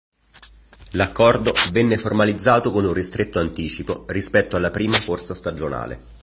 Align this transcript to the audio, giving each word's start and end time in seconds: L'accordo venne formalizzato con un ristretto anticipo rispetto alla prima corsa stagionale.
L'accordo 0.93 1.53
venne 1.73 1.95
formalizzato 1.95 2.71
con 2.71 2.85
un 2.85 2.91
ristretto 2.91 3.37
anticipo 3.37 4.03
rispetto 4.07 4.55
alla 4.55 4.71
prima 4.71 4.99
corsa 5.05 5.35
stagionale. 5.35 5.99